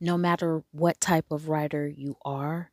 [0.00, 2.70] no matter what type of writer you are,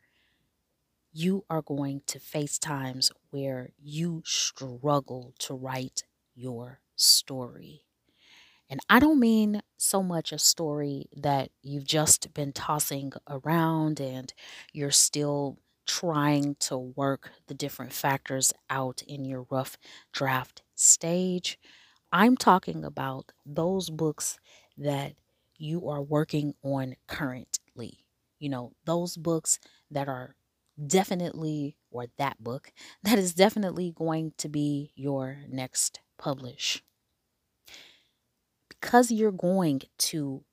[1.14, 6.04] you are going to face times where you struggle to write
[6.36, 7.84] your story.
[8.70, 14.34] And I don't mean so much a story that you've just been tossing around and
[14.72, 19.78] you're still trying to work the different factors out in your rough
[20.14, 21.60] draft stage.
[22.14, 24.40] I'm talking about those books
[24.78, 25.14] that
[25.62, 28.06] you are working on currently.
[28.40, 29.60] You know, those books
[29.92, 30.36] that are
[30.88, 36.84] definitely, or that book, that is definitely going to be your next publish.
[38.70, 40.44] Because you're going to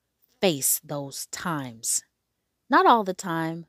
[0.40, 2.02] face those times,
[2.68, 3.66] not all the time,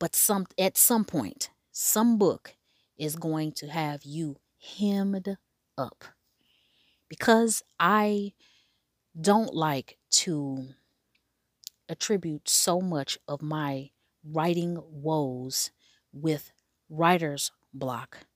[0.00, 2.56] but some at some point, some book
[2.98, 4.36] is going to have you
[4.78, 5.36] hemmed
[5.78, 6.04] up.
[7.08, 8.32] Because I
[9.20, 10.74] don't like to
[11.88, 13.90] attribute so much of my
[14.24, 15.70] writing woes
[16.12, 16.52] with
[16.88, 18.26] writer's block.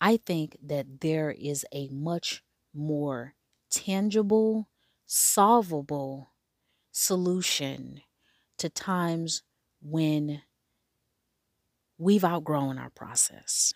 [0.00, 2.42] I think that there is a much
[2.74, 3.34] more
[3.70, 4.68] tangible,
[5.06, 6.32] solvable
[6.92, 8.02] solution
[8.58, 9.42] to times
[9.82, 10.42] when
[11.98, 13.72] we've outgrown our process.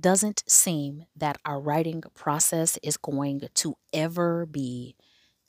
[0.00, 4.96] Doesn't seem that our writing process is going to ever be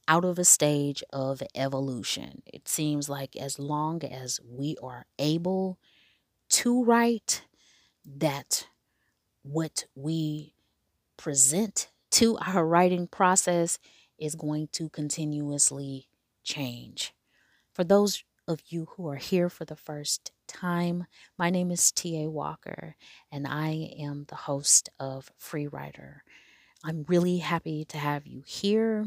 [0.08, 2.42] out of a stage of evolution.
[2.46, 5.80] It seems like as long as we are able
[6.50, 7.44] to write,
[8.06, 8.68] that
[9.44, 10.54] what we
[11.18, 13.80] present to our writing process
[14.18, 16.08] is going to continuously
[16.44, 17.14] change.
[17.74, 21.06] For those of you who are here for the first time.
[21.38, 22.30] My name is T.A.
[22.30, 22.96] Walker,
[23.32, 26.24] and I am the host of Free Writer.
[26.84, 29.06] I'm really happy to have you here.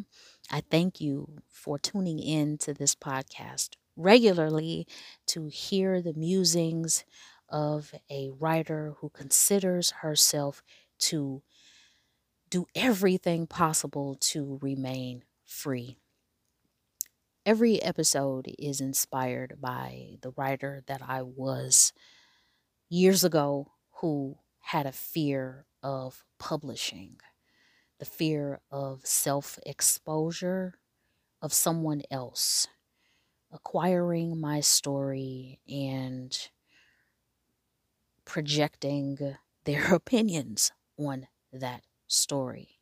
[0.50, 4.86] I thank you for tuning in to this podcast regularly
[5.26, 7.04] to hear the musings
[7.48, 10.62] of a writer who considers herself
[10.98, 11.42] to
[12.50, 15.96] do everything possible to remain free.
[17.46, 21.92] Every episode is inspired by the writer that I was
[22.88, 27.20] years ago who had a fear of publishing,
[27.98, 30.78] the fear of self exposure
[31.42, 32.68] of someone else,
[33.52, 36.50] acquiring my story and
[38.24, 42.73] projecting their opinions on that story.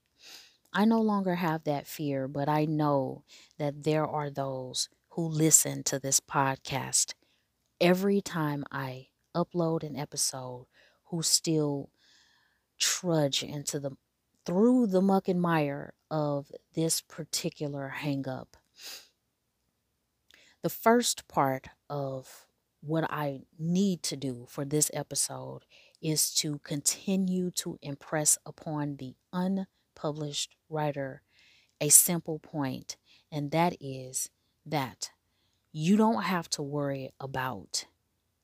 [0.73, 3.25] I no longer have that fear, but I know
[3.59, 7.13] that there are those who listen to this podcast
[7.81, 10.67] every time I upload an episode
[11.07, 11.91] who still
[12.79, 13.93] trudge into the
[14.45, 18.49] through the muck and mire of this particular hangup.
[20.63, 22.47] The first part of
[22.81, 25.65] what I need to do for this episode
[26.01, 29.67] is to continue to impress upon the un
[30.03, 31.23] published writer
[31.81, 32.97] a simple point,
[33.31, 34.31] and that is
[34.67, 35.11] that
[35.73, 37.87] you don't have to worry about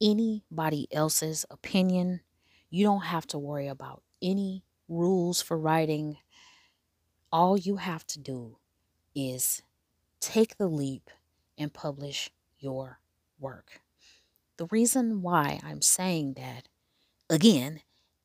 [0.01, 2.21] anybody else's opinion.
[2.71, 6.19] You don't have to worry about any rules for writing.
[7.33, 8.59] All you have to do
[9.15, 9.63] is
[10.21, 11.11] take the leap
[11.59, 13.01] and publish your
[13.39, 13.81] work.
[14.59, 16.69] The reason why I'm saying that
[17.29, 17.81] again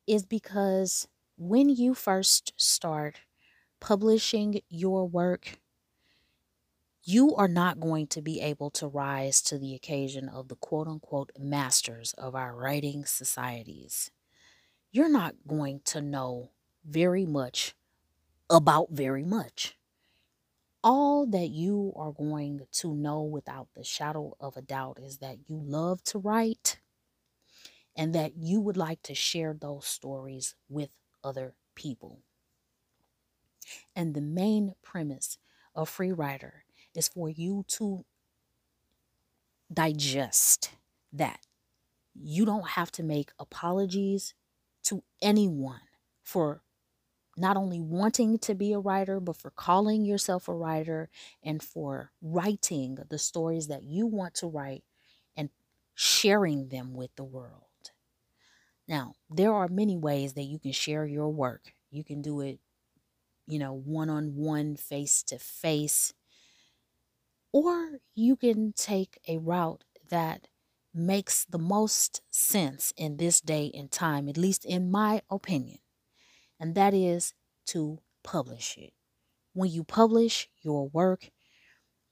[0.06, 3.20] is because when you first start
[3.80, 5.60] publishing your work,
[7.02, 10.88] you are not going to be able to rise to the occasion of the quote
[10.88, 14.10] unquote masters of our writing societies.
[14.92, 16.52] You're not going to know
[16.84, 17.74] very much
[18.50, 19.76] about very much.
[20.84, 25.48] All that you are going to know without the shadow of a doubt is that
[25.48, 26.80] you love to write
[27.96, 30.90] and that you would like to share those stories with
[31.24, 32.22] other people.
[33.96, 35.38] And the main premise
[35.74, 38.04] of Free Writer is for you to
[39.72, 40.70] digest
[41.12, 41.40] that.
[42.14, 44.34] You don't have to make apologies
[44.84, 45.80] to anyone
[46.22, 46.62] for
[47.36, 51.10] not only wanting to be a writer, but for calling yourself a writer
[51.42, 54.84] and for writing the stories that you want to write
[55.36, 55.50] and
[55.94, 57.63] sharing them with the world.
[58.88, 61.72] Now, there are many ways that you can share your work.
[61.90, 62.60] You can do it,
[63.46, 66.14] you know, one on one, face to face,
[67.52, 70.48] or you can take a route that
[70.92, 75.78] makes the most sense in this day and time, at least in my opinion,
[76.60, 77.34] and that is
[77.66, 78.92] to publish it.
[79.54, 81.30] When you publish your work,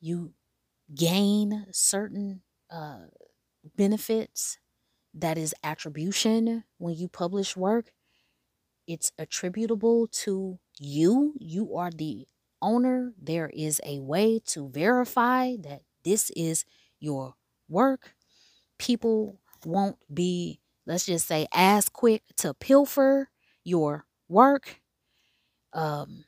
[0.00, 0.34] you
[0.94, 3.06] gain certain uh,
[3.76, 4.58] benefits.
[5.14, 6.64] That is attribution.
[6.78, 7.92] When you publish work,
[8.86, 11.34] it's attributable to you.
[11.38, 12.26] You are the
[12.60, 13.12] owner.
[13.20, 16.64] There is a way to verify that this is
[17.00, 17.34] your
[17.68, 18.14] work.
[18.78, 23.30] People won't be, let's just say, as quick to pilfer
[23.64, 24.80] your work.
[25.72, 26.24] Um,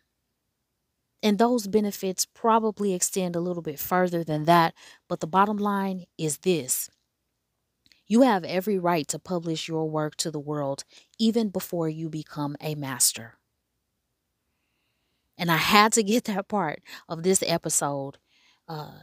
[1.23, 4.75] and those benefits probably extend a little bit further than that.
[5.09, 6.91] But the bottom line is this
[8.07, 10.85] you have every right to publish your work to the world
[11.19, 13.39] even before you become a master.
[15.37, 18.19] And I had to get that part of this episode
[18.69, 18.99] uh,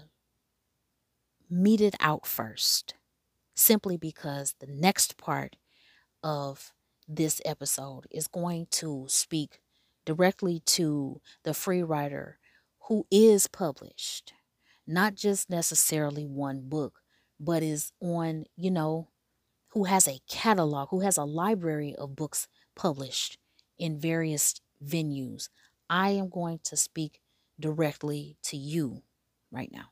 [1.49, 2.95] meted out first,
[3.55, 5.57] simply because the next part
[6.23, 6.73] of
[7.07, 9.61] this episode is going to speak
[10.05, 12.39] directly to the free writer
[12.87, 14.33] who is published,
[14.87, 17.00] not just necessarily one book,
[17.41, 19.09] but is on, you know,
[19.69, 23.37] who has a catalog, who has a library of books published
[23.79, 25.49] in various venues.
[25.89, 27.21] I am going to speak
[27.59, 29.03] directly to you
[29.51, 29.91] right now.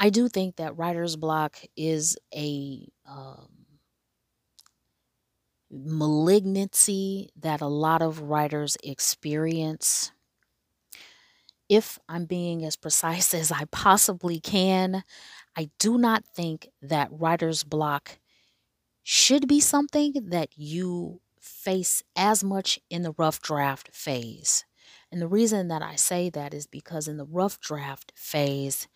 [0.00, 3.66] I do think that writer's block is a um,
[5.70, 10.12] malignancy that a lot of writers experience.
[11.68, 15.04] If I'm being as precise as I possibly can,
[15.56, 18.18] I do not think that writer's block
[19.02, 24.64] should be something that you face as much in the rough draft phase.
[25.12, 28.88] And the reason that I say that is because in the rough draft phase,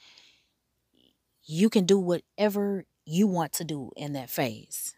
[1.44, 4.94] you can do whatever you want to do in that phase.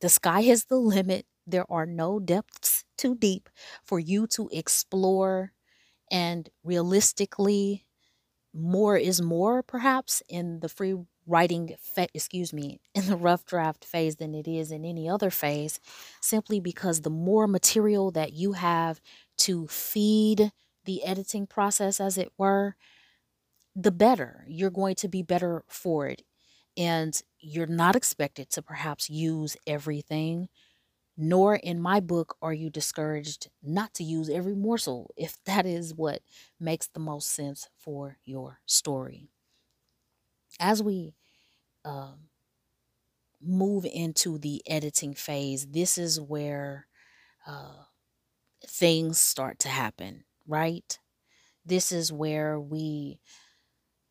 [0.00, 1.26] The sky is the limit.
[1.46, 3.48] There are no depths too deep
[3.84, 5.52] for you to explore.
[6.10, 7.86] And realistically,
[8.54, 10.96] more is more, perhaps, in the free
[11.26, 15.30] writing, fe- excuse me, in the rough draft phase than it is in any other
[15.30, 15.80] phase,
[16.20, 19.00] simply because the more material that you have
[19.38, 20.52] to feed
[20.84, 22.74] the editing process, as it were,
[23.74, 24.44] the better.
[24.48, 26.22] You're going to be better for it.
[26.76, 30.48] And you're not expected to perhaps use everything,
[31.18, 35.94] nor in my book are you discouraged not to use every morsel if that is
[35.94, 36.22] what
[36.60, 39.28] makes the most sense for your story.
[40.60, 41.14] As we
[41.84, 42.14] uh,
[43.40, 46.86] move into the editing phase, this is where
[47.46, 47.84] uh,
[48.66, 50.98] things start to happen, right?
[51.64, 53.20] This is where we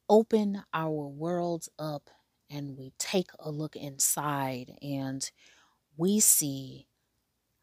[0.10, 2.10] open our worlds up
[2.50, 5.30] and we take a look inside and
[5.98, 6.87] we see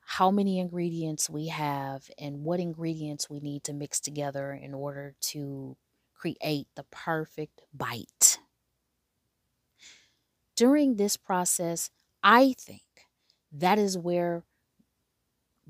[0.06, 5.14] how many ingredients we have and what ingredients we need to mix together in order
[5.20, 5.76] to
[6.14, 8.38] create the perfect bite.
[10.56, 11.90] During this process,
[12.22, 12.82] I think
[13.52, 14.44] that is where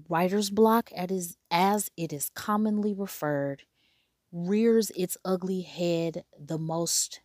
[0.09, 3.65] writer's block, as it is commonly referred,
[4.33, 7.23] rears its ugly head the most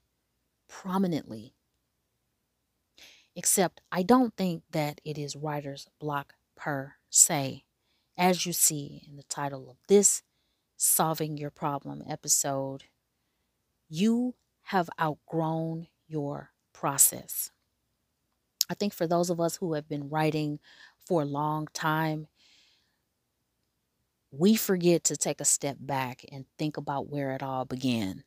[0.68, 1.56] prominently
[3.36, 7.63] except I don't think that it is writer's block per se.
[8.18, 10.24] As you see in the title of this
[10.78, 12.84] Solving Your Problem episode,
[13.88, 17.51] you have outgrown your process.
[18.70, 20.60] I think for those of us who have been writing
[21.06, 22.28] for a long time,
[24.32, 28.24] we forget to take a step back and think about where it all began.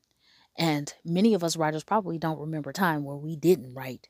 [0.57, 4.09] And many of us writers probably don't remember a time where we didn't write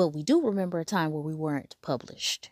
[0.00, 2.50] but we do remember a time where we weren't published.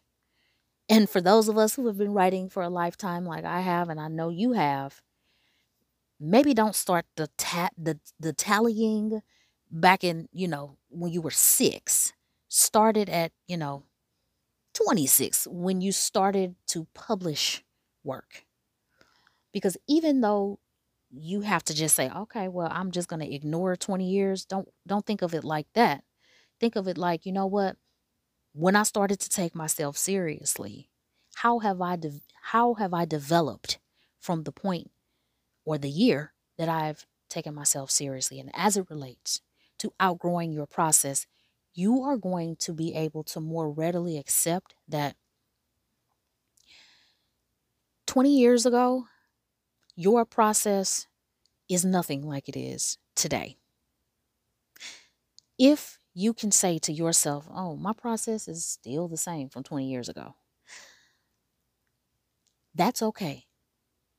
[0.88, 3.88] And for those of us who have been writing for a lifetime like I have
[3.88, 5.00] and I know you have,
[6.20, 9.22] maybe don't start the ta- the the tallying
[9.70, 12.12] back in, you know, when you were 6.
[12.50, 13.84] Started at, you know,
[14.74, 17.62] 26 when you started to publish
[18.04, 18.44] work.
[19.52, 20.58] Because even though
[21.10, 24.68] you have to just say, "Okay, well, I'm just going to ignore 20 years." Don't
[24.86, 26.04] don't think of it like that
[26.60, 27.76] think of it like, you know what?
[28.58, 30.90] When I started to take myself seriously,
[31.36, 33.78] how have I de- how have I developed
[34.18, 34.90] from the point
[35.64, 39.42] or the year that I've taken myself seriously and as it relates
[39.78, 41.24] to outgrowing your process,
[41.72, 45.14] you are going to be able to more readily accept that
[48.06, 49.06] 20 years ago,
[49.94, 51.06] your process
[51.68, 53.56] is nothing like it is today.
[55.60, 59.88] If you can say to yourself, oh, my process is still the same from 20
[59.88, 60.34] years ago,
[62.74, 63.44] that's okay.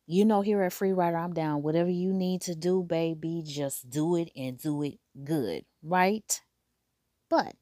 [0.07, 1.61] You know, here at Free Writer, I'm down.
[1.61, 6.41] Whatever you need to do, baby, just do it and do it good, right?
[7.29, 7.55] But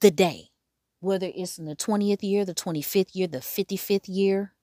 [0.00, 0.48] the day,
[0.98, 4.54] whether it's in the 20th year, the 25th year, the 55th year,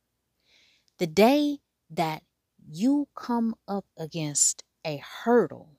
[1.00, 1.60] the day
[1.90, 2.22] that
[2.70, 5.70] you come up against a hurdle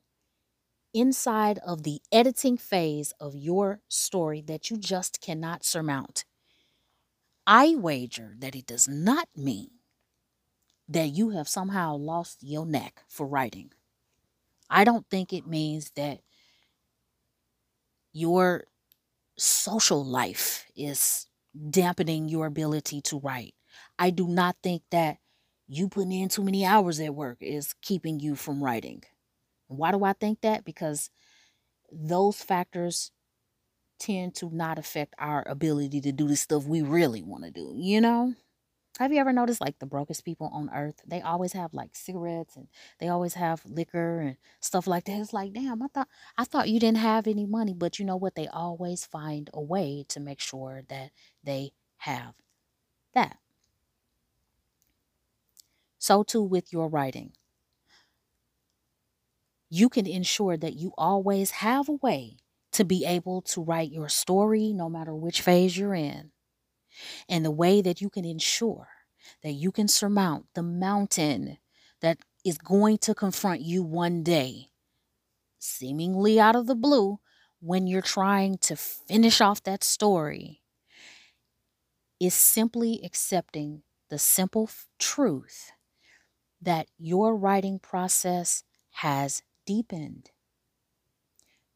[0.97, 6.25] inside of the editing phase of your story that you just cannot surmount,
[7.49, 9.81] I wager that it does not mean
[10.88, 13.73] that you have somehow lost your neck for writing.
[14.71, 16.21] I don't think it means that
[18.12, 18.65] your
[19.38, 21.26] social life is
[21.71, 23.55] dampening your ability to write.
[23.99, 25.19] I do not think that
[25.69, 29.05] you putting in too many hours at work is keeping you from writing.
[29.69, 30.65] Why do I think that?
[30.65, 31.11] Because
[31.93, 33.13] those factors
[33.99, 37.75] tend to not affect our ability to do the stuff we really want to do,
[37.77, 38.35] you know?
[38.99, 41.03] Have you ever noticed like the brokest people on earth?
[41.07, 42.69] They always have like cigarettes and
[42.99, 45.21] they always have liquor and stuff like that.
[45.21, 46.09] It's like, damn, I thought
[46.39, 48.37] I thought you didn't have any money, but you know what?
[48.37, 51.11] They always find a way to make sure that
[51.45, 52.35] they have
[53.15, 53.39] that.
[55.99, 57.33] So too with your writing.
[59.69, 62.39] You can ensure that you always have a way
[62.73, 66.31] to be able to write your story no matter which phase you're in.
[67.29, 68.89] And the way that you can ensure
[69.43, 71.59] that you can surmount the mountain
[72.01, 74.69] that is going to confront you one day,
[75.59, 77.19] seemingly out of the blue,
[77.61, 80.63] when you're trying to finish off that story,
[82.21, 85.73] is simply accepting the simple truth
[86.61, 90.31] that your writing process has deepened.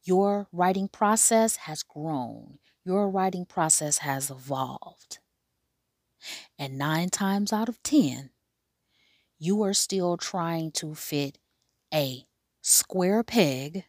[0.03, 5.19] Your writing process has grown your writing process has evolved.
[6.59, 8.31] And nine times out of 10,
[9.39, 11.39] you are still trying to fit
[11.93, 12.27] a
[12.63, 13.85] square peg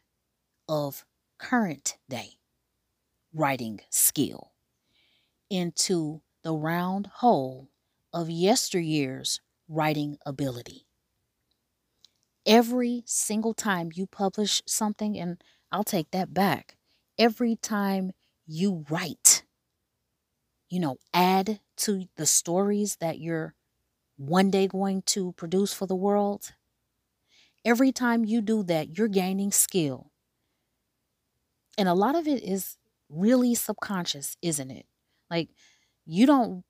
[0.68, 1.04] of
[1.38, 2.34] current day
[3.34, 4.52] writing skill
[5.50, 7.70] into the round hole
[8.12, 10.86] of yesteryear's writing ability.
[12.44, 16.76] Every single time you publish something, and I'll take that back,
[17.18, 18.12] every time
[18.46, 19.44] you write.
[20.68, 23.54] You know, add to the stories that you're
[24.16, 26.52] one day going to produce for the world.
[27.64, 30.10] Every time you do that, you're gaining skill.
[31.78, 32.76] And a lot of it is
[33.08, 34.86] really subconscious, isn't it?
[35.30, 35.50] Like,
[36.04, 36.64] you don't,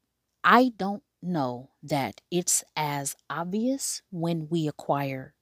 [0.45, 5.35] I don't know that it's as obvious when we acquire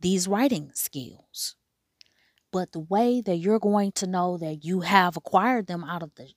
[0.00, 1.56] these writing skills.
[2.52, 6.14] But the way that you're going to know that you have acquired them out of
[6.14, 6.32] the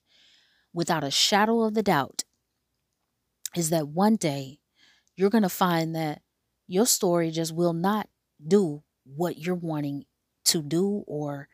[0.72, 2.24] without a shadow of the doubt
[3.56, 4.58] is that one day
[5.16, 6.22] you're going to find that
[6.66, 8.08] your story just will not
[8.46, 10.04] do what you're wanting
[10.46, 11.48] to do or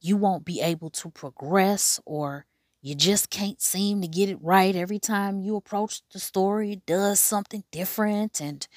[0.00, 2.46] you won't be able to progress or
[2.82, 6.86] you just can't seem to get it right every time you approach the story it
[6.86, 8.68] does something different and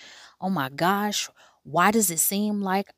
[0.42, 1.30] oh my gosh
[1.68, 2.94] why does it seem like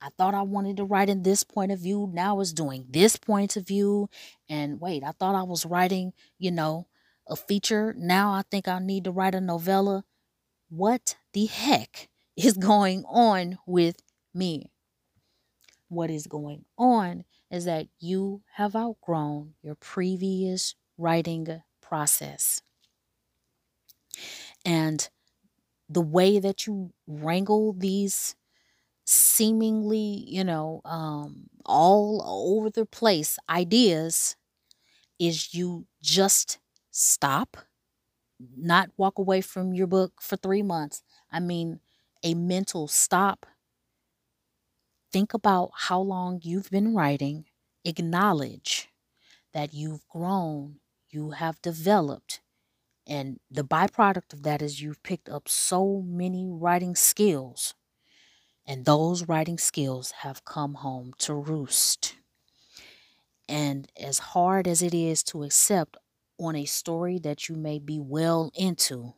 [0.00, 2.10] I thought I wanted to write in this point of view.
[2.10, 4.08] Now it's doing this point of view.
[4.48, 6.86] And wait, I thought I was writing, you know,
[7.28, 7.94] a feature.
[7.98, 10.04] Now I think I need to write a novella.
[10.70, 13.96] What the heck is going on with
[14.32, 14.72] me?
[15.88, 22.62] What is going on is that you have outgrown your previous writing process.
[24.64, 25.08] And
[25.90, 28.36] the way that you wrangle these
[29.06, 34.36] seemingly, you know, um, all over the place ideas
[35.18, 36.58] is you just
[36.90, 37.56] stop,
[38.56, 41.02] not walk away from your book for three months.
[41.30, 41.80] I mean,
[42.22, 43.46] a mental stop.
[45.12, 47.46] Think about how long you've been writing,
[47.84, 48.88] acknowledge
[49.52, 50.80] that you've grown,
[51.10, 52.40] you have developed.
[53.10, 57.74] And the byproduct of that is you've picked up so many writing skills
[58.66, 62.16] and those writing skills have come home to roost.
[63.48, 65.96] And as hard as it is to accept
[66.38, 69.14] on a story that you may be well into,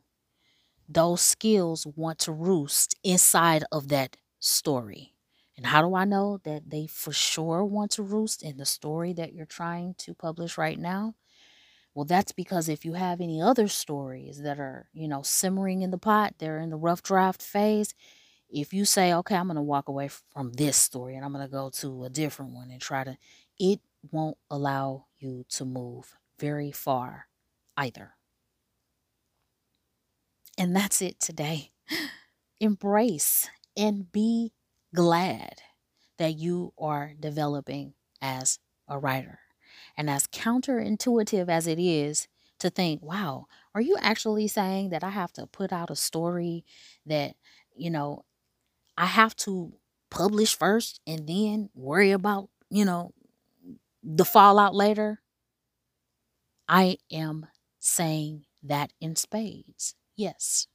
[0.88, 5.14] those skills want to roost inside of that story.
[5.56, 9.12] And how do I know that they for sure want to roost in the story
[9.14, 11.14] that you're trying to publish right now?
[11.94, 15.90] Well, that's because if you have any other stories that are, you know, simmering in
[15.90, 17.94] the pot, they're in the rough draft phase.
[18.50, 21.44] If you say, okay, I'm going to walk away from this story and I'm going
[21.46, 23.16] to go to a different one and try to,
[23.58, 23.80] it
[24.10, 27.26] won't allow you to move very far
[27.76, 28.14] either.
[30.58, 31.72] And that's it today.
[32.60, 34.52] Embrace and be
[34.94, 35.54] glad
[36.18, 38.58] that you are developing as
[38.88, 39.41] a writer.
[39.96, 45.10] And as counterintuitive as it is to think, wow, are you actually saying that I
[45.10, 46.64] have to put out a story
[47.06, 47.34] that,
[47.74, 48.24] you know,
[48.96, 49.72] I have to
[50.10, 53.12] publish first and then worry about, you know,
[54.02, 55.20] the fallout later?
[56.68, 57.46] I am
[57.80, 59.94] saying that in spades.
[60.16, 60.68] Yes,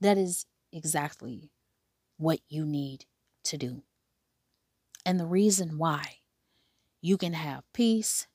[0.00, 1.50] that is exactly
[2.16, 3.06] what you need
[3.44, 3.82] to do.
[5.04, 6.18] And the reason why
[7.00, 8.26] you can have peace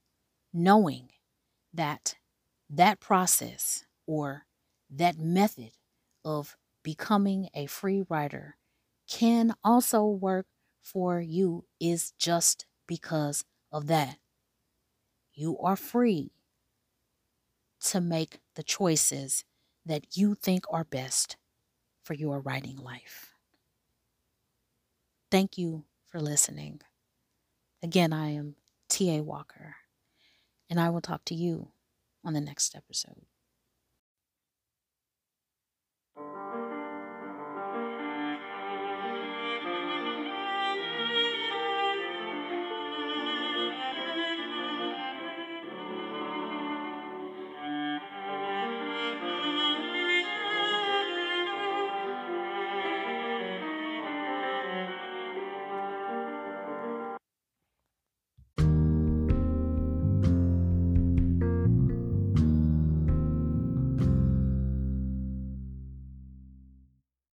[0.58, 1.10] knowing
[1.72, 2.16] that
[2.68, 4.46] that process or
[4.90, 5.72] that method
[6.26, 8.58] of becoming a free writer
[9.08, 10.48] can also work
[10.82, 14.18] for you is just because of that.
[15.34, 16.32] You are free
[17.82, 19.46] to make the choices
[19.86, 21.38] that you think are best
[22.04, 23.34] for your writing life.
[25.30, 26.82] Thank you for listening.
[27.84, 28.56] Again, I am
[28.90, 29.22] T.A.
[29.22, 29.76] Walker,
[30.70, 31.70] and I will talk to you
[32.24, 33.26] on the next episode.